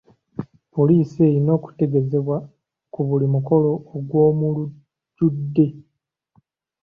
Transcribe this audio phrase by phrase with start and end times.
[0.73, 2.37] Poliisi erina okutegeezebwa
[2.93, 5.65] ku buli mukolo ogw'omulujjudde.